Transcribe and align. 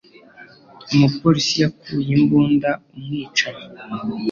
Umupolisi 0.93 1.55
yakuye 1.63 2.09
imbunda 2.17 2.69
umwicanyi. 2.95 3.65